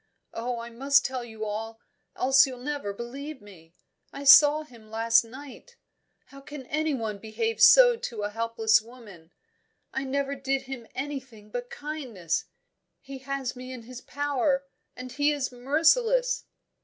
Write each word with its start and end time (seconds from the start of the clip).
Oh, 0.33 0.57
I 0.57 0.71
must 0.71 1.05
tell 1.05 1.23
you 1.23 1.45
all, 1.45 1.79
else 2.15 2.47
you'll 2.47 2.57
never 2.63 2.91
believe 2.91 3.39
me 3.39 3.75
I 4.11 4.23
saw 4.23 4.63
him 4.63 4.89
last 4.89 5.23
night. 5.23 5.75
How 6.29 6.41
can 6.41 6.65
anyone 6.65 7.19
behave 7.19 7.61
so 7.61 7.95
to 7.95 8.23
a 8.23 8.31
helpless 8.31 8.81
woman? 8.81 9.29
I 9.93 10.03
never 10.05 10.33
did 10.33 10.63
him 10.63 10.87
anything 10.95 11.51
but 11.51 11.69
kindness. 11.69 12.45
He 12.99 13.19
has 13.19 13.55
me 13.55 13.71
in 13.71 13.83
his 13.83 14.01
power, 14.01 14.65
and 14.97 15.11
he 15.11 15.31
is 15.31 15.51
merciless." 15.51 16.45